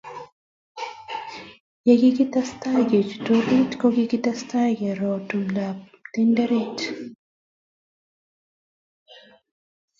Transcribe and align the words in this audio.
Ye 1.87 1.93
kikitestai 2.01 2.81
kechut 2.89 3.25
orit 3.37 3.71
ko 3.79 3.87
kikitestai 3.95 4.71
kero 4.79 5.11
tumdo 5.27 5.61
ab 5.69 5.77
Tinderet 6.11 6.77